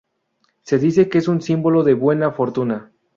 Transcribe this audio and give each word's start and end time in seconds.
Se 0.63 0.79
dice 0.79 1.09
que 1.09 1.19
es 1.19 1.27
un 1.27 1.43
símbolo 1.43 1.83
de 1.83 1.93
buena 1.93 2.31
fortuna. 2.31 2.91